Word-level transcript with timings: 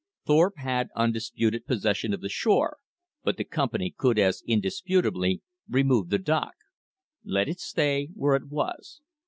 Thorpe 0.25 0.57
had 0.57 0.89
undisputed 0.95 1.67
possession 1.67 2.11
of 2.11 2.21
the 2.21 2.27
shore, 2.27 2.77
but 3.23 3.37
the 3.37 3.43
Company 3.43 3.93
could 3.95 4.17
as 4.17 4.41
indisputably 4.47 5.43
remove 5.69 6.09
the 6.09 6.17
dock. 6.17 6.55
Let 7.23 7.47
it 7.47 7.59
stay 7.59 8.07
where 8.15 8.35
it 8.35 8.47
was. 8.47 9.01